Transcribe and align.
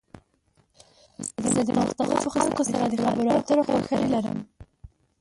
زه 1.53 1.61
د 1.67 1.69
مختلفو 1.79 2.29
خلکو 2.37 2.63
سره 2.69 2.83
د 2.87 2.95
خبرو 3.03 3.31
اترو 3.37 3.61
خوښی 3.67 4.01
لرم. 4.13 4.37